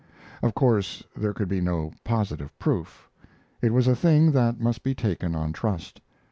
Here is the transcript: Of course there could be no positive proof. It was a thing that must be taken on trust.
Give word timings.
Of 0.41 0.55
course 0.55 1.03
there 1.15 1.31
could 1.31 1.47
be 1.47 1.61
no 1.61 1.91
positive 2.03 2.57
proof. 2.57 3.07
It 3.61 3.71
was 3.71 3.85
a 3.87 3.95
thing 3.95 4.31
that 4.31 4.59
must 4.59 4.81
be 4.81 4.95
taken 4.95 5.35
on 5.35 5.53
trust. 5.53 6.01